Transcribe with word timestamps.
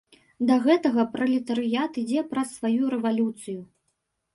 Да 0.51 0.55
гэтага 0.65 1.05
пралетарыят 1.13 2.03
ідзе 2.05 2.27
праз 2.35 2.59
сваю 2.59 2.83
рэвалюцыю. 2.97 3.61